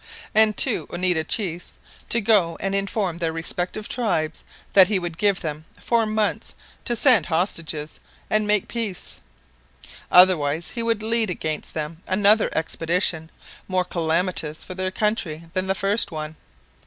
]and 0.33 0.57
two 0.57 0.87
Oneida 0.91 1.23
chiefs, 1.23 1.73
to 2.09 2.19
go 2.21 2.57
and 2.59 2.73
inform 2.73 3.19
their 3.19 3.31
respective 3.31 3.87
tribes 3.87 4.43
that 4.73 4.87
he 4.87 4.97
would 4.97 5.15
give 5.15 5.41
them 5.41 5.63
four 5.79 6.07
months 6.07 6.55
to 6.85 6.95
send 6.95 7.27
hostages 7.27 7.99
and 8.27 8.47
make 8.47 8.67
peace; 8.67 9.21
otherwise 10.11 10.69
he 10.69 10.81
would 10.81 11.03
lead 11.03 11.29
against 11.29 11.75
them 11.75 12.01
another 12.07 12.49
expedition 12.57 13.29
more 13.67 13.85
calamitous 13.85 14.63
for 14.63 14.73
their 14.73 14.89
country 14.89 15.43
than 15.53 15.67
the 15.67 15.75
first 15.75 16.11
one. 16.11 16.35